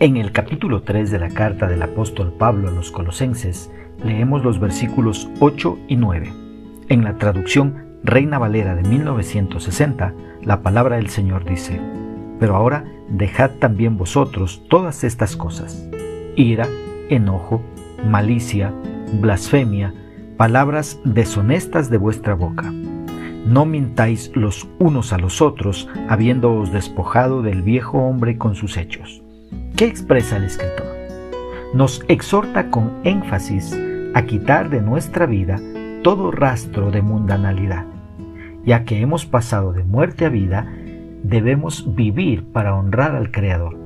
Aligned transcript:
En 0.00 0.16
el 0.16 0.32
capítulo 0.32 0.82
3 0.82 1.12
de 1.12 1.20
la 1.20 1.28
carta 1.28 1.68
del 1.68 1.80
apóstol 1.80 2.32
Pablo 2.36 2.68
a 2.68 2.72
los 2.72 2.90
colosenses, 2.90 3.70
leemos 4.04 4.42
los 4.42 4.58
versículos 4.58 5.28
8 5.38 5.78
y 5.86 5.94
9. 5.94 6.32
En 6.88 7.04
la 7.04 7.16
traducción 7.16 8.00
Reina 8.02 8.40
Valera 8.40 8.74
de 8.74 8.82
1960, 8.82 10.12
la 10.42 10.62
palabra 10.62 10.96
del 10.96 11.10
Señor 11.10 11.44
dice, 11.44 11.80
Pero 12.40 12.56
ahora 12.56 12.84
dejad 13.08 13.52
también 13.60 13.96
vosotros 13.96 14.64
todas 14.68 15.04
estas 15.04 15.36
cosas, 15.36 15.88
ira, 16.34 16.66
enojo, 17.08 17.62
malicia, 18.04 18.74
blasfemia, 19.20 19.94
palabras 20.36 20.98
deshonestas 21.04 21.88
de 21.88 21.98
vuestra 21.98 22.34
boca. 22.34 22.72
No 23.46 23.64
mintáis 23.64 24.32
los 24.34 24.66
unos 24.80 25.12
a 25.12 25.18
los 25.18 25.40
otros, 25.40 25.88
habiéndoos 26.08 26.72
despojado 26.72 27.42
del 27.42 27.62
viejo 27.62 27.98
hombre 27.98 28.38
con 28.38 28.56
sus 28.56 28.76
hechos 28.76 29.23
¿Qué 29.76 29.86
expresa 29.86 30.36
el 30.36 30.44
escritor? 30.44 30.86
Nos 31.74 32.04
exhorta 32.06 32.70
con 32.70 33.00
énfasis 33.02 33.76
a 34.14 34.22
quitar 34.22 34.70
de 34.70 34.80
nuestra 34.80 35.26
vida 35.26 35.60
todo 36.04 36.30
rastro 36.30 36.92
de 36.92 37.02
mundanalidad. 37.02 37.84
Ya 38.64 38.84
que 38.84 39.00
hemos 39.00 39.26
pasado 39.26 39.72
de 39.72 39.82
muerte 39.82 40.26
a 40.26 40.28
vida, 40.28 40.72
debemos 41.24 41.92
vivir 41.96 42.44
para 42.44 42.76
honrar 42.76 43.16
al 43.16 43.32
Creador. 43.32 43.76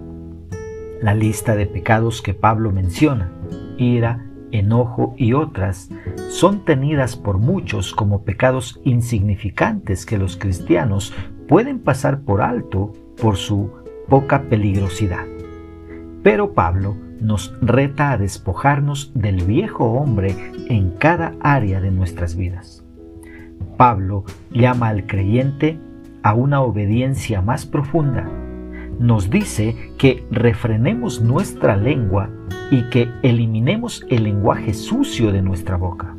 La 1.01 1.15
lista 1.15 1.57
de 1.57 1.65
pecados 1.65 2.21
que 2.21 2.35
Pablo 2.35 2.71
menciona, 2.71 3.33
ira, 3.79 4.27
enojo 4.51 5.15
y 5.17 5.33
otras, 5.33 5.89
son 6.29 6.67
tenidas 6.67 7.17
por 7.17 7.39
muchos 7.39 7.95
como 7.95 8.25
pecados 8.25 8.79
insignificantes 8.85 10.05
que 10.05 10.19
los 10.19 10.37
cristianos 10.37 11.15
pueden 11.49 11.79
pasar 11.79 12.21
por 12.21 12.43
alto 12.43 12.93
por 13.17 13.39
su 13.39 13.71
poca 14.07 14.43
peligrosidad. 14.51 15.25
Pero 16.23 16.53
Pablo 16.53 16.97
nos 17.21 17.55
reta 17.61 18.13
a 18.13 18.19
despojarnos 18.19 19.13
del 19.15 19.45
viejo 19.45 19.85
hombre 19.93 20.35
en 20.69 20.91
cada 20.91 21.35
área 21.41 21.81
de 21.81 21.91
nuestras 21.91 22.37
vidas. 22.37 22.85
Pablo 23.77 24.25
llama 24.51 24.89
al 24.89 25.07
creyente 25.07 25.79
a 26.23 26.35
una 26.35 26.61
obediencia 26.61 27.41
más 27.41 27.67
profunda. 27.67 28.29
Nos 28.99 29.31
dice 29.31 29.77
que 29.97 30.25
refrenemos 30.31 31.21
nuestra 31.21 31.77
lengua 31.77 32.31
y 32.71 32.83
que 32.91 33.09
eliminemos 33.23 34.05
el 34.11 34.25
lenguaje 34.25 34.75
sucio 34.75 35.31
de 35.31 35.43
nuestra 35.43 35.77
boca. 35.77 36.17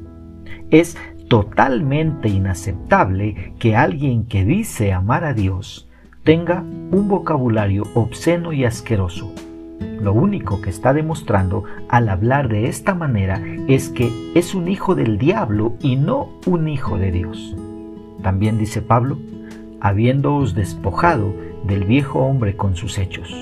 Es 0.70 0.97
totalmente 1.27 2.30
inaceptable 2.30 3.53
que 3.59 3.75
alguien 3.75 4.25
que 4.25 4.45
dice 4.45 4.94
amar 4.94 5.25
a 5.25 5.33
Dios 5.33 5.89
tenga 6.23 6.61
un 6.61 7.08
vocabulario 7.09 7.83
obsceno 7.94 8.53
y 8.53 8.64
asqueroso 8.64 9.33
lo 10.02 10.14
único 10.14 10.62
que 10.62 10.70
está 10.70 10.94
demostrando 10.94 11.64
al 11.90 12.10
hablar 12.10 12.48
de 12.48 12.68
esta 12.68 12.94
manera 12.94 13.42
es 13.68 13.90
que 13.90 14.32
es 14.36 14.56
un 14.56 14.68
hijo 14.68 14.96
del 14.96 15.18
diablo 15.18 15.74
y 15.82 15.96
no 15.96 16.30
un 16.46 16.68
hijo 16.68 16.98
de 16.98 17.12
Dios. 17.12 17.56
También 18.22 18.58
dice 18.58 18.82
Pablo, 18.82 19.18
habiéndoos 19.82 20.56
despojado 20.56 21.34
del 21.66 21.84
viejo 21.84 22.20
hombre 22.20 22.56
con 22.56 22.76
sus 22.76 22.98
hechos. 22.98 23.34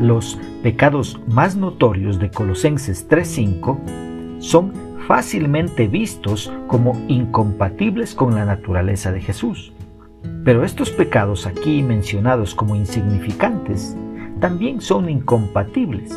Los 0.00 0.38
pecados 0.62 1.20
más 1.28 1.56
notorios 1.56 2.18
de 2.18 2.30
Colosenses 2.30 3.08
3.5 3.08 4.40
son 4.40 4.72
fácilmente 5.06 5.88
vistos 5.88 6.52
como 6.66 7.00
incompatibles 7.08 8.14
con 8.14 8.34
la 8.34 8.44
naturaleza 8.44 9.12
de 9.12 9.20
Jesús. 9.20 9.72
Pero 10.44 10.64
estos 10.64 10.90
pecados 10.90 11.46
aquí 11.46 11.82
mencionados 11.82 12.54
como 12.54 12.76
insignificantes 12.76 13.96
también 14.40 14.80
son 14.80 15.08
incompatibles. 15.08 16.12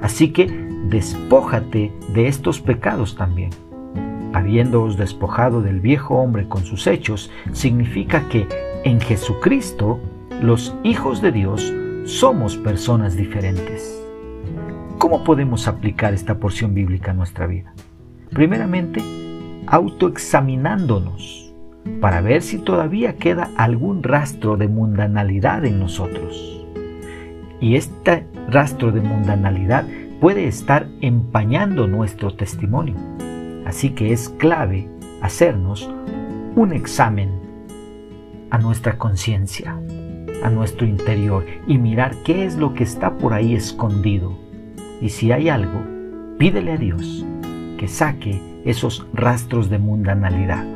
Así 0.00 0.32
que 0.32 0.46
despójate 0.88 1.92
de 2.12 2.28
estos 2.28 2.60
pecados 2.60 3.16
también. 3.16 3.50
Habiéndoos 4.32 4.96
despojado 4.96 5.60
del 5.60 5.80
viejo 5.80 6.14
hombre 6.16 6.48
con 6.48 6.64
sus 6.64 6.86
hechos, 6.86 7.30
significa 7.52 8.28
que 8.28 8.48
en 8.84 9.00
Jesucristo 9.00 10.00
los 10.40 10.74
hijos 10.84 11.20
de 11.20 11.32
Dios 11.32 11.72
somos 12.04 12.56
personas 12.56 13.16
diferentes. 13.16 13.96
¿Cómo 14.98 15.24
podemos 15.24 15.68
aplicar 15.68 16.14
esta 16.14 16.38
porción 16.38 16.74
bíblica 16.74 17.10
a 17.10 17.14
nuestra 17.14 17.46
vida? 17.46 17.74
Primeramente, 18.30 19.02
autoexaminándonos 19.66 21.52
para 22.00 22.20
ver 22.20 22.42
si 22.42 22.58
todavía 22.58 23.16
queda 23.16 23.50
algún 23.56 24.02
rastro 24.02 24.56
de 24.56 24.68
mundanalidad 24.68 25.64
en 25.64 25.80
nosotros 25.80 26.59
y 27.60 27.76
este 27.76 28.26
rastro 28.48 28.90
de 28.90 29.00
mundanalidad 29.00 29.86
puede 30.20 30.48
estar 30.48 30.86
empañando 31.00 31.86
nuestro 31.86 32.34
testimonio. 32.34 32.94
Así 33.66 33.90
que 33.90 34.12
es 34.12 34.28
clave 34.30 34.88
hacernos 35.20 35.88
un 36.56 36.72
examen 36.72 37.30
a 38.50 38.58
nuestra 38.58 38.98
conciencia, 38.98 39.78
a 40.42 40.50
nuestro 40.50 40.86
interior 40.86 41.46
y 41.66 41.78
mirar 41.78 42.16
qué 42.24 42.44
es 42.44 42.56
lo 42.56 42.74
que 42.74 42.84
está 42.84 43.16
por 43.16 43.32
ahí 43.32 43.54
escondido. 43.54 44.36
Y 45.00 45.10
si 45.10 45.32
hay 45.32 45.48
algo, 45.48 45.84
pídele 46.38 46.72
a 46.72 46.76
Dios 46.76 47.24
que 47.78 47.88
saque 47.88 48.40
esos 48.64 49.06
rastros 49.12 49.70
de 49.70 49.78
mundanalidad. 49.78 50.66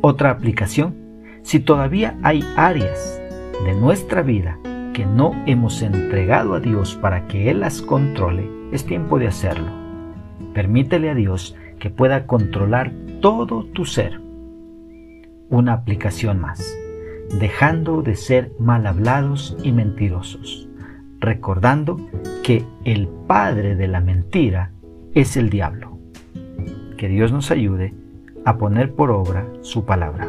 Otra 0.00 0.30
aplicación, 0.30 0.94
si 1.42 1.58
todavía 1.58 2.16
hay 2.22 2.44
áreas 2.56 3.20
de 3.64 3.74
nuestra 3.74 4.22
vida 4.22 4.58
que 4.96 5.04
no 5.04 5.34
hemos 5.44 5.82
entregado 5.82 6.54
a 6.54 6.60
Dios 6.60 6.94
para 6.94 7.26
que 7.28 7.50
Él 7.50 7.60
las 7.60 7.82
controle, 7.82 8.48
es 8.72 8.86
tiempo 8.86 9.18
de 9.18 9.26
hacerlo. 9.26 9.70
Permítele 10.54 11.10
a 11.10 11.14
Dios 11.14 11.54
que 11.78 11.90
pueda 11.90 12.26
controlar 12.26 12.92
todo 13.20 13.66
tu 13.66 13.84
ser. 13.84 14.22
Una 15.50 15.74
aplicación 15.74 16.40
más, 16.40 16.66
dejando 17.38 18.00
de 18.00 18.16
ser 18.16 18.52
mal 18.58 18.86
hablados 18.86 19.58
y 19.62 19.72
mentirosos, 19.72 20.66
recordando 21.20 22.00
que 22.42 22.64
el 22.86 23.06
padre 23.26 23.76
de 23.76 23.88
la 23.88 24.00
mentira 24.00 24.70
es 25.12 25.36
el 25.36 25.50
diablo. 25.50 25.98
Que 26.96 27.08
Dios 27.08 27.32
nos 27.32 27.50
ayude 27.50 27.92
a 28.46 28.56
poner 28.56 28.94
por 28.94 29.10
obra 29.10 29.46
su 29.60 29.84
palabra. 29.84 30.26